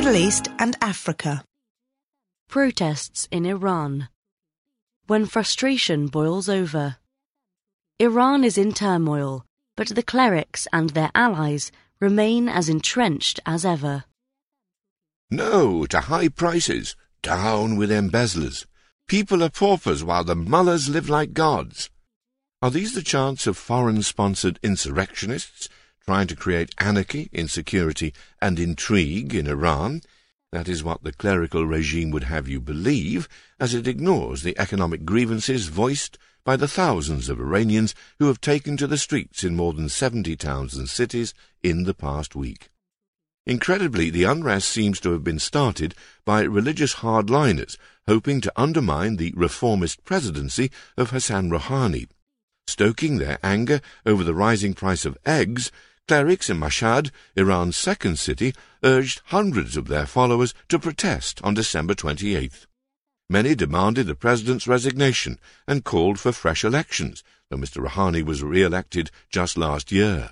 Middle 0.00 0.16
East 0.16 0.48
and 0.58 0.78
Africa. 0.80 1.44
Protests 2.48 3.28
in 3.30 3.44
Iran. 3.44 4.08
When 5.08 5.26
frustration 5.26 6.06
boils 6.06 6.48
over. 6.48 6.96
Iran 7.98 8.42
is 8.42 8.56
in 8.56 8.72
turmoil, 8.72 9.44
but 9.76 9.88
the 9.88 10.02
clerics 10.02 10.66
and 10.72 10.88
their 10.88 11.10
allies 11.14 11.70
remain 12.00 12.48
as 12.48 12.70
entrenched 12.70 13.40
as 13.44 13.66
ever. 13.66 14.04
No 15.30 15.84
to 15.84 16.00
high 16.00 16.28
prices. 16.28 16.96
Down 17.20 17.76
with 17.76 17.92
embezzlers. 17.92 18.66
People 19.06 19.42
are 19.42 19.50
paupers 19.50 20.02
while 20.02 20.24
the 20.24 20.34
mullahs 20.34 20.88
live 20.88 21.10
like 21.10 21.34
gods. 21.34 21.90
Are 22.62 22.70
these 22.70 22.94
the 22.94 23.02
chants 23.02 23.46
of 23.46 23.58
foreign-sponsored 23.58 24.60
insurrectionists 24.62 25.68
trying 26.10 26.26
to 26.26 26.34
create 26.34 26.74
anarchy, 26.78 27.30
insecurity, 27.32 28.12
and 28.42 28.58
intrigue 28.58 29.32
in 29.32 29.46
Iran? 29.46 30.02
That 30.50 30.68
is 30.68 30.82
what 30.82 31.04
the 31.04 31.12
clerical 31.12 31.64
regime 31.64 32.10
would 32.10 32.24
have 32.24 32.48
you 32.48 32.60
believe, 32.60 33.28
as 33.60 33.74
it 33.74 33.86
ignores 33.86 34.42
the 34.42 34.58
economic 34.58 35.04
grievances 35.04 35.68
voiced 35.68 36.18
by 36.44 36.56
the 36.56 36.66
thousands 36.66 37.28
of 37.28 37.38
Iranians 37.38 37.94
who 38.18 38.26
have 38.26 38.40
taken 38.40 38.76
to 38.78 38.88
the 38.88 38.98
streets 38.98 39.44
in 39.44 39.54
more 39.54 39.72
than 39.72 39.88
seventy 39.88 40.34
towns 40.34 40.74
and 40.74 40.88
cities 40.88 41.32
in 41.62 41.84
the 41.84 41.94
past 41.94 42.34
week. 42.34 42.70
Incredibly, 43.46 44.10
the 44.10 44.24
unrest 44.24 44.68
seems 44.68 44.98
to 45.00 45.12
have 45.12 45.22
been 45.22 45.38
started 45.38 45.94
by 46.24 46.42
religious 46.42 46.96
hardliners 46.96 47.76
hoping 48.08 48.40
to 48.40 48.52
undermine 48.56 49.14
the 49.14 49.32
reformist 49.36 50.02
presidency 50.02 50.72
of 50.96 51.10
Hassan 51.10 51.50
Rouhani. 51.50 52.08
Stoking 52.66 53.18
their 53.18 53.38
anger 53.44 53.80
over 54.04 54.24
the 54.24 54.34
rising 54.34 54.74
price 54.74 55.04
of 55.04 55.18
eggs, 55.24 55.70
clerics 56.08 56.50
in 56.50 56.58
Mashhad, 56.58 57.10
Iran's 57.36 57.76
second 57.76 58.18
city, 58.18 58.54
urged 58.82 59.20
hundreds 59.26 59.76
of 59.76 59.88
their 59.88 60.06
followers 60.06 60.54
to 60.68 60.78
protest 60.78 61.40
on 61.44 61.54
December 61.54 61.94
28th. 61.94 62.66
Many 63.28 63.54
demanded 63.54 64.08
the 64.08 64.16
president's 64.16 64.66
resignation 64.66 65.38
and 65.68 65.84
called 65.84 66.18
for 66.18 66.32
fresh 66.32 66.64
elections, 66.64 67.22
though 67.48 67.56
Mr. 67.56 67.80
Rouhani 67.80 68.24
was 68.24 68.42
re-elected 68.42 69.10
just 69.30 69.56
last 69.56 69.92
year. 69.92 70.30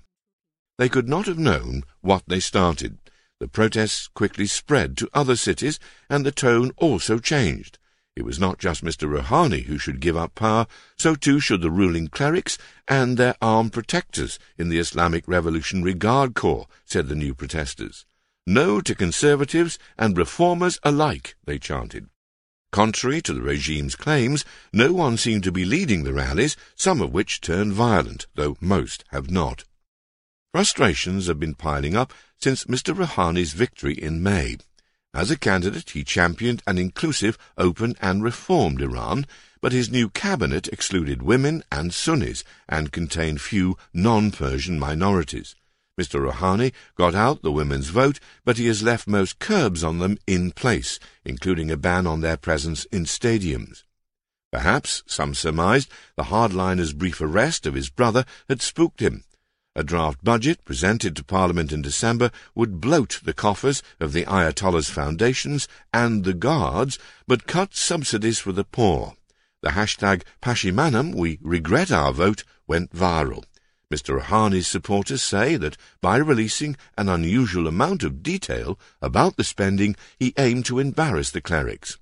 They 0.79 0.89
could 0.89 1.09
not 1.09 1.27
have 1.27 1.39
known 1.39 1.85
what 2.01 2.25
they 2.27 2.41
started. 2.41 2.98
The 3.41 3.47
protests 3.47 4.09
quickly 4.09 4.47
spread 4.47 4.97
to 4.97 5.09
other 5.14 5.37
cities, 5.37 5.79
and 6.11 6.27
the 6.27 6.33
tone 6.33 6.73
also 6.77 7.19
changed. 7.19 7.79
It 8.19 8.24
was 8.24 8.41
not 8.41 8.58
just 8.58 8.84
Mr. 8.84 9.08
Rouhani 9.08 9.66
who 9.66 9.78
should 9.78 10.00
give 10.00 10.16
up 10.16 10.34
power, 10.34 10.66
so 10.97 11.14
too 11.14 11.38
should 11.38 11.61
the 11.61 11.70
ruling 11.70 12.08
clerics 12.08 12.58
and 12.88 13.16
their 13.16 13.36
armed 13.41 13.72
protectors 13.72 14.41
in 14.56 14.70
the 14.70 14.80
Islamic 14.80 15.22
Revolutionary 15.28 15.94
Guard 15.94 16.34
Corps, 16.34 16.66
said 16.84 17.06
the 17.06 17.14
new 17.14 17.33
protesters. 17.33 18.06
No 18.44 18.80
to 18.80 18.96
conservatives 18.96 19.78
and 19.96 20.16
reformers 20.16 20.80
alike, 20.83 21.36
they 21.44 21.61
chanted. 21.61 22.08
Contrary 22.72 23.22
to 23.22 23.33
the 23.33 23.41
regime's 23.41 23.94
claims, 23.94 24.44
no 24.72 24.92
one 24.92 25.16
seemed 25.16 25.44
to 25.44 25.52
be 25.52 25.64
leading 25.64 26.02
the 26.02 26.12
rallies, 26.12 26.56
some 26.74 27.00
of 27.00 27.12
which 27.12 27.41
turned 27.41 27.72
violent, 27.72 28.27
though 28.34 28.56
most 28.61 29.05
have 29.12 29.30
not. 29.30 29.62
Frustrations 30.52 31.28
have 31.28 31.39
been 31.39 31.55
piling 31.55 31.94
up 31.94 32.12
since 32.36 32.64
Mr. 32.64 32.96
Rouhani's 32.96 33.52
victory 33.52 33.94
in 33.94 34.24
May. 34.24 34.56
As 35.19 35.33
a 35.33 35.36
candidate, 35.36 35.91
he 35.91 36.05
championed 36.05 36.62
an 36.64 36.78
inclusive, 36.78 37.36
open 37.56 37.97
and 38.00 38.22
reformed 38.22 38.80
Iran, 38.80 39.27
but 39.61 39.72
his 39.72 39.91
new 39.91 40.11
cabinet 40.11 40.69
excluded 40.69 41.22
women 41.22 41.64
and 41.72 41.92
Sunnis 41.92 42.44
and 42.69 42.92
contained 42.92 43.41
few 43.41 43.77
non-Persian 43.92 44.78
minorities. 44.78 45.56
Mr. 46.00 46.20
Rouhani 46.20 46.72
got 46.94 47.16
out 47.16 47.42
the 47.42 47.50
women's 47.50 47.89
vote, 47.89 48.20
but 48.44 48.58
he 48.58 48.69
has 48.69 48.84
left 48.84 49.08
most 49.08 49.41
curbs 49.41 49.83
on 49.83 49.98
them 49.98 50.19
in 50.28 50.52
place, 50.52 51.00
including 51.24 51.69
a 51.69 51.77
ban 51.77 52.06
on 52.06 52.20
their 52.20 52.36
presence 52.36 52.84
in 52.92 53.05
stadiums. 53.05 53.83
Perhaps, 54.52 55.02
some 55.08 55.34
surmised, 55.34 55.90
the 56.17 56.30
hardliner's 56.30 56.92
brief 56.92 57.20
arrest 57.20 57.67
of 57.67 57.74
his 57.74 57.90
brother 57.90 58.24
had 58.48 58.62
spooked 58.62 59.01
him. 59.01 59.24
A 59.78 59.84
draft 59.84 60.24
budget 60.24 60.64
presented 60.64 61.14
to 61.14 61.22
Parliament 61.22 61.70
in 61.70 61.83
December 61.83 62.33
would 62.52 62.80
bloat 62.80 63.20
the 63.22 63.33
coffers 63.33 63.80
of 64.00 64.12
the 64.12 64.24
Ayatollah's 64.24 64.90
foundations 64.90 65.68
and 65.94 66.24
the 66.24 66.34
guards, 66.34 66.98
but 67.28 67.46
cut 67.46 67.77
subsidies 67.77 68.40
for 68.40 68.50
the 68.50 68.64
poor. 68.64 69.14
The 69.62 69.70
hashtag 69.70 70.22
Pashimanam, 70.42 71.14
we 71.14 71.39
regret 71.40 71.92
our 71.92 72.12
vote, 72.12 72.42
went 72.66 72.90
viral. 72.90 73.44
Mr. 73.89 74.18
Rouhani's 74.18 74.66
supporters 74.66 75.22
say 75.22 75.55
that 75.55 75.77
by 76.00 76.16
releasing 76.16 76.77
an 76.96 77.08
unusual 77.08 77.68
amount 77.68 78.02
of 78.02 78.20
detail 78.20 78.80
about 79.00 79.36
the 79.36 79.45
spending, 79.45 79.95
he 80.18 80.34
aimed 80.36 80.66
to 80.66 80.80
embarrass 80.80 81.30
the 81.30 81.40
clerics. 81.40 81.98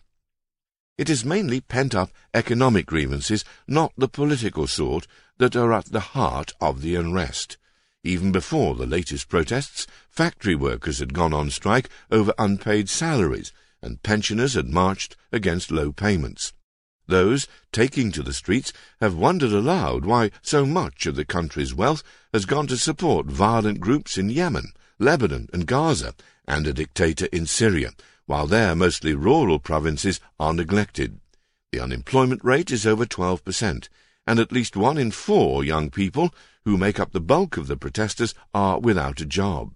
It 0.96 1.10
is 1.10 1.26
mainly 1.26 1.60
pent-up 1.60 2.10
economic 2.32 2.86
grievances, 2.86 3.44
not 3.68 3.92
the 3.98 4.08
political 4.08 4.66
sort, 4.66 5.06
that 5.36 5.54
are 5.54 5.74
at 5.74 5.92
the 5.92 6.00
heart 6.00 6.54
of 6.58 6.80
the 6.80 6.94
unrest. 6.94 7.58
Even 8.06 8.30
before 8.30 8.76
the 8.76 8.86
latest 8.86 9.28
protests, 9.28 9.84
factory 10.08 10.54
workers 10.54 11.00
had 11.00 11.12
gone 11.12 11.32
on 11.32 11.50
strike 11.50 11.88
over 12.08 12.32
unpaid 12.38 12.88
salaries, 12.88 13.52
and 13.82 14.00
pensioners 14.04 14.54
had 14.54 14.68
marched 14.68 15.16
against 15.32 15.72
low 15.72 15.90
payments. 15.90 16.52
Those 17.08 17.48
taking 17.72 18.12
to 18.12 18.22
the 18.22 18.32
streets 18.32 18.72
have 19.00 19.16
wondered 19.16 19.52
aloud 19.52 20.04
why 20.04 20.30
so 20.40 20.64
much 20.64 21.06
of 21.06 21.16
the 21.16 21.24
country's 21.24 21.74
wealth 21.74 22.04
has 22.32 22.46
gone 22.46 22.68
to 22.68 22.76
support 22.76 23.26
violent 23.26 23.80
groups 23.80 24.16
in 24.16 24.30
Yemen, 24.30 24.72
Lebanon, 25.00 25.48
and 25.52 25.66
Gaza, 25.66 26.14
and 26.46 26.64
a 26.68 26.72
dictator 26.72 27.26
in 27.32 27.44
Syria, 27.44 27.90
while 28.26 28.46
their 28.46 28.76
mostly 28.76 29.14
rural 29.14 29.58
provinces 29.58 30.20
are 30.38 30.54
neglected. 30.54 31.18
The 31.72 31.80
unemployment 31.80 32.44
rate 32.44 32.70
is 32.70 32.86
over 32.86 33.04
12%, 33.04 33.88
and 34.26 34.38
at 34.38 34.52
least 34.52 34.76
one 34.76 34.98
in 34.98 35.10
four 35.10 35.62
young 35.62 35.90
people, 35.90 36.34
who 36.64 36.76
make 36.76 36.98
up 36.98 37.12
the 37.12 37.20
bulk 37.20 37.56
of 37.56 37.68
the 37.68 37.76
protesters, 37.76 38.34
are 38.52 38.80
without 38.80 39.20
a 39.20 39.26
job. 39.26 39.72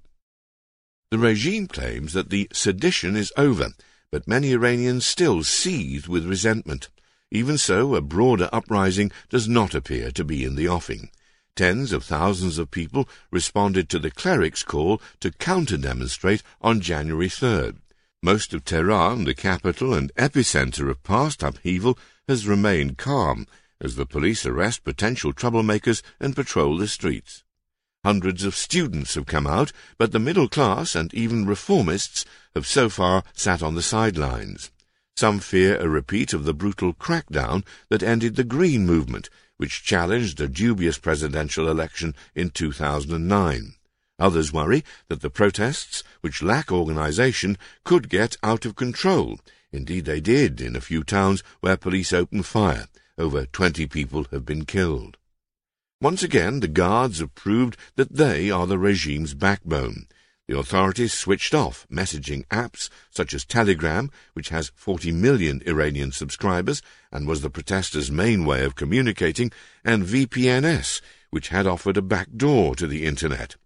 The 1.11 1.19
regime 1.19 1.67
claims 1.67 2.13
that 2.13 2.31
the 2.31 2.49
sedition 2.53 3.17
is 3.17 3.33
over, 3.37 3.71
but 4.11 4.29
many 4.29 4.53
Iranians 4.53 5.07
still 5.07 5.43
seethe 5.45 6.07
with 6.07 6.27
resentment. 6.27 6.89
Even 7.31 7.59
so, 7.59 7.95
a 7.95 8.01
broader 8.01 8.49
uprising 8.53 9.13
does 9.29 9.49
not 9.49 9.75
appear 9.75 10.11
to 10.11 10.25
be 10.25 10.45
in 10.45 10.57
the 10.57 10.69
offing. 10.69 11.11
Tens 11.55 11.93
of 11.93 12.05
thousands 12.05 12.59
of 12.59 12.71
people 12.71 13.09
responded 13.31 13.89
to 13.89 13.99
the 13.99 14.11
clerics' 14.11 14.63
call 14.63 15.01
to 15.21 15.31
counter-demonstrate 15.31 16.43
on 16.61 16.81
January 16.81 17.29
3rd. 17.29 17.77
Most 18.23 18.53
of 18.53 18.65
Tehran, 18.65 19.25
the 19.25 19.35
capital 19.35 19.95
and 19.95 20.15
epicenter 20.15 20.91
of 20.91 21.03
past 21.03 21.43
upheaval, 21.43 21.99
has 22.29 22.47
remained 22.47 22.99
calm 22.99 23.47
as 23.81 23.97
the 23.97 24.07
police 24.07 24.45
arrest 24.45 24.85
potential 24.85 25.33
troublemakers 25.33 26.03
and 26.19 26.37
patrol 26.37 26.77
the 26.77 26.89
streets. 26.89 27.45
Hundreds 28.05 28.45
of 28.45 28.55
students 28.55 29.15
have 29.15 29.27
come 29.27 29.47
out, 29.47 29.73
but 29.99 30.13
the 30.13 30.19
middle 30.19 30.49
class 30.49 30.95
and 30.95 31.13
even 31.13 31.45
reformists 31.45 32.25
have 32.55 32.67
so 32.67 32.89
far 32.89 33.23
sat 33.35 33.63
on 33.63 33.75
the 33.75 33.83
sidelines. 33.83 34.71
Some 35.17 35.39
fear 35.39 35.77
a 35.79 35.89
repeat 35.89 36.33
of 36.33 36.45
the 36.45 36.55
brutal 36.55 36.95
crackdown 36.95 37.63
that 37.91 38.03
ended 38.03 38.37
the 38.37 38.45
Green 38.45 38.87
Movement, 38.87 39.29
which 39.59 39.83
challenged 39.83 40.41
a 40.41 40.49
dubious 40.49 40.97
presidential 40.97 41.69
election 41.69 42.15
in 42.35 42.49
2009. 42.49 43.75
Others 44.19 44.53
worry 44.53 44.83
that 45.09 45.21
the 45.21 45.29
protests, 45.29 46.03
which 46.23 46.43
lack 46.43 46.73
organization, 46.73 47.59
could 47.85 48.09
get 48.09 48.37
out 48.43 48.65
of 48.65 48.77
control. 48.77 49.39
Indeed, 49.73 50.07
they 50.07 50.21
did 50.21 50.61
in 50.61 50.75
a 50.75 50.81
few 50.81 51.05
towns 51.05 51.43
where 51.61 51.77
police 51.77 52.15
opened 52.15 52.47
fire. 52.47 52.87
Over 53.21 53.45
twenty 53.45 53.87
people 53.87 54.25
have 54.31 54.47
been 54.47 54.65
killed. 54.65 55.19
Once 56.01 56.23
again, 56.23 56.61
the 56.61 56.69
guards 56.69 57.19
have 57.19 57.35
proved 57.35 57.77
that 57.97 58.17
they 58.17 58.51
are 58.51 58.67
the 58.67 58.79
regime's 58.79 59.35
backbone. 59.35 60.07
The 60.49 60.59
authorities 60.59 61.13
switched 61.13 61.53
off 61.53 61.87
messaging 61.93 62.47
apps 62.47 62.89
such 63.11 63.35
as 63.35 63.45
Telegram, 63.45 64.11
which 64.33 64.49
has 64.49 64.73
40 64.75 65.13
million 65.13 65.63
Iranian 65.67 66.13
subscribers 66.13 66.81
and 67.13 67.29
was 67.29 67.43
the 67.43 67.51
protesters' 67.51 68.11
main 68.11 68.47
way 68.47 68.65
of 68.65 68.75
communicating, 68.75 69.53
and 69.85 70.03
VPNS, 70.03 71.03
which 71.29 71.49
had 71.49 71.67
offered 71.67 71.99
a 71.99 72.03
back 72.03 72.29
door 72.35 72.75
to 72.75 72.87
the 72.87 73.05
Internet. 73.05 73.57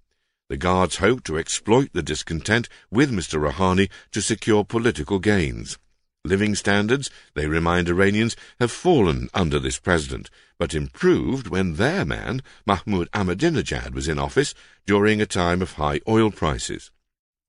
The 0.48 0.56
guards 0.56 0.96
hope 0.96 1.22
to 1.26 1.38
exploit 1.38 1.90
the 1.92 2.02
discontent 2.02 2.68
with 2.90 3.12
Mr. 3.12 3.40
Rouhani 3.40 3.88
to 4.10 4.20
secure 4.20 4.64
political 4.64 5.20
gains. 5.20 5.78
Living 6.26 6.54
standards, 6.54 7.10
they 7.34 7.46
remind 7.46 7.86
Iranians, 7.86 8.34
have 8.58 8.70
fallen 8.70 9.28
under 9.34 9.58
this 9.58 9.78
president, 9.78 10.30
but 10.58 10.74
improved 10.74 11.48
when 11.48 11.74
their 11.74 12.02
man, 12.02 12.42
Mahmoud 12.64 13.10
Ahmadinejad, 13.10 13.92
was 13.92 14.08
in 14.08 14.18
office 14.18 14.54
during 14.86 15.20
a 15.20 15.26
time 15.26 15.60
of 15.60 15.72
high 15.72 16.00
oil 16.08 16.30
prices. 16.30 16.90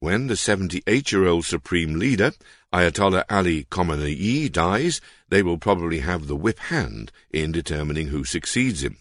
When 0.02 0.28
the 0.28 0.34
78-year-old 0.34 1.46
supreme 1.46 1.98
leader, 1.98 2.34
Ayatollah 2.74 3.24
Ali 3.30 3.64
Khamenei, 3.64 4.52
dies, 4.52 5.00
they 5.30 5.42
will 5.42 5.58
probably 5.58 6.00
have 6.00 6.28
the 6.28 6.36
whip 6.36 6.60
hand 6.60 7.14
in 7.32 7.54
determining 7.54 8.08
who 8.08 8.26
succeeds 8.26 8.84
him. 8.84 8.98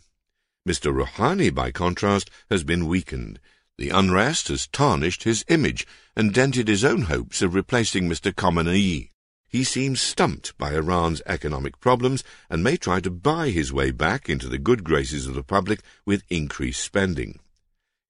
Mr. 0.69 0.95
Rouhani, 0.95 1.53
by 1.53 1.73
contrast, 1.73 2.31
has 2.49 2.63
been 2.63 2.87
weakened. 2.87 3.41
The 3.77 3.91
unrest 3.91 4.47
has 4.49 4.69
tarnished 4.69 5.25
his 5.25 5.45
image 5.49 5.85
and 6.15 6.33
dented 6.33 6.69
his 6.69 6.85
own 6.85 7.03
hopes 7.03 7.43
of 7.43 7.57
replacing 7.57 8.09
Mr. 8.09 8.33
Khamenei. 8.33 9.11
He 9.55 9.63
seems 9.63 10.01
stumped 10.01 10.59
by 10.59 10.75
Iran's 10.75 11.23
economic 11.27 11.79
problems 11.79 12.25
and 12.51 12.65
may 12.65 12.77
try 12.77 12.99
to 12.99 13.09
buy 13.09 13.51
his 13.51 13.73
way 13.73 13.93
back 13.93 14.29
into 14.29 14.49
the 14.49 14.59
good 14.59 14.83
graces 14.83 15.29
of 15.29 15.35
the 15.35 15.45
public 15.45 15.79
with 16.05 16.25
increased 16.29 16.83
spending. 16.83 17.39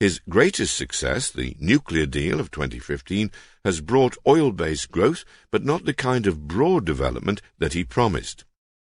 His 0.00 0.22
greatest 0.26 0.74
success, 0.74 1.30
the 1.30 1.54
nuclear 1.60 2.06
deal 2.06 2.40
of 2.40 2.50
2015, 2.50 3.30
has 3.62 3.82
brought 3.82 4.16
oil-based 4.26 4.90
growth, 4.90 5.26
but 5.50 5.66
not 5.66 5.84
the 5.84 5.92
kind 5.92 6.26
of 6.26 6.48
broad 6.48 6.86
development 6.86 7.42
that 7.58 7.74
he 7.74 7.84
promised. 7.84 8.46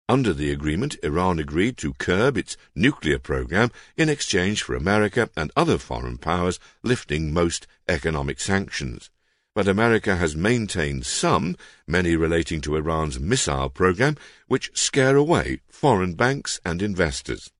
Under 0.09 0.33
the 0.33 0.51
agreement, 0.51 0.98
Iran 1.03 1.39
agreed 1.39 1.77
to 1.77 1.94
curb 1.94 2.38
its 2.38 2.57
nuclear 2.75 3.18
program 3.18 3.71
in 3.95 4.09
exchange 4.09 4.62
for 4.62 4.75
America 4.75 5.30
and 5.38 5.53
other 5.56 5.77
foreign 5.77 6.18
powers 6.18 6.59
lifting 6.83 7.31
most 7.31 7.65
economic 7.88 8.42
sanctions. 8.42 9.09
But 9.53 9.68
America 9.68 10.15
has 10.15 10.33
maintained 10.33 11.06
some, 11.06 11.57
many 11.86 12.15
relating 12.15 12.62
to 12.62 12.77
Iran's 12.77 13.19
missile 13.19 13.69
program, 13.69 14.15
which 14.48 14.71
scare 14.74 15.18
away 15.18 15.59
foreign 15.68 16.13
banks 16.13 16.62
and 16.63 16.81
investors. 16.81 17.51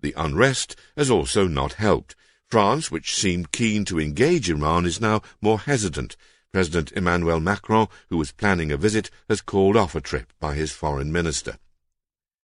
The 0.00 0.14
unrest 0.16 0.74
has 0.96 1.10
also 1.10 1.46
not 1.46 1.74
helped. 1.74 2.16
France, 2.48 2.90
which 2.90 3.14
seemed 3.14 3.52
keen 3.52 3.84
to 3.84 4.00
engage 4.00 4.48
Iran, 4.48 4.86
is 4.86 5.02
now 5.02 5.20
more 5.42 5.58
hesitant. 5.58 6.16
President 6.50 6.92
Emmanuel 6.92 7.40
Macron, 7.40 7.88
who 8.08 8.16
was 8.16 8.32
planning 8.32 8.72
a 8.72 8.78
visit, 8.78 9.10
has 9.28 9.42
called 9.42 9.76
off 9.76 9.94
a 9.94 10.00
trip 10.00 10.32
by 10.40 10.54
his 10.54 10.72
foreign 10.72 11.12
minister. 11.12 11.58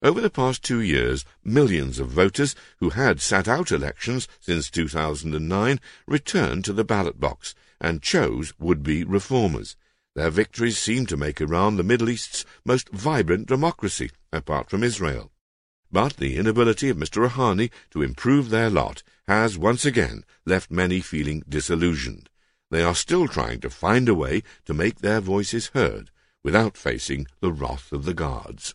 Over 0.02 0.22
the 0.22 0.30
past 0.30 0.64
two 0.64 0.80
years, 0.80 1.26
millions 1.44 2.00
of 2.00 2.08
voters 2.08 2.56
who 2.78 2.92
had 2.92 3.20
sat 3.20 3.50
out 3.50 3.70
elections 3.70 4.30
since 4.40 4.70
2009 4.70 5.82
returned 6.06 6.64
to 6.64 6.74
the 6.74 6.86
ballot 6.86 7.20
box 7.20 7.54
and 7.80 8.02
chose 8.02 8.54
would-be 8.60 9.04
reformers. 9.04 9.76
Their 10.16 10.30
victories 10.30 10.78
seem 10.78 11.06
to 11.08 11.18
make 11.18 11.40
Iran 11.40 11.78
the 11.78 11.84
Middle 11.84 12.10
East's 12.10 12.46
most 12.66 12.90
vibrant 12.90 13.48
democracy, 13.48 14.10
apart 14.34 14.70
from 14.70 14.84
Israel. 14.84 15.32
But 15.92 16.18
the 16.18 16.38
inability 16.38 16.90
of 16.90 16.98
Mr. 16.98 17.28
Rouhani 17.28 17.72
to 17.92 18.02
improve 18.02 18.50
their 18.50 18.70
lot 18.70 19.04
has 19.28 19.58
once 19.58 19.86
again 19.86 20.26
left 20.46 20.72
many 20.72 21.02
feeling 21.02 21.44
disillusioned. 21.48 22.30
They 22.70 22.84
are 22.84 22.96
still 22.96 23.28
trying 23.28 23.62
to 23.62 23.70
find 23.70 24.10
a 24.10 24.16
way 24.16 24.44
to 24.66 24.74
make 24.74 25.00
their 25.00 25.22
voices 25.22 25.68
heard 25.68 26.12
without 26.44 26.78
facing 26.78 27.28
the 27.40 27.52
wrath 27.52 27.92
of 27.92 28.06
the 28.06 28.14
guards. 28.14 28.74